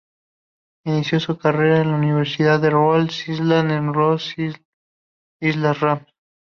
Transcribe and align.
Inició 0.83 1.19
su 1.19 1.37
carrera 1.37 1.79
en 1.81 1.91
la 1.91 1.97
Universidad 1.97 2.59
de 2.59 2.71
Rhode 2.71 3.13
Island 3.27 3.69
en 3.71 3.85
los 3.91 3.95
Rhode 3.95 4.53
Island 5.43 5.75
Rams. 5.79 6.07